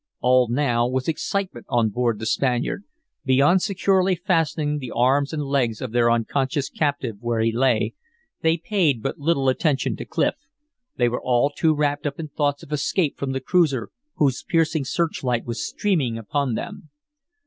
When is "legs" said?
5.43-5.79